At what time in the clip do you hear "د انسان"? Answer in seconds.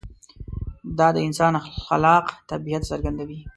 1.15-1.53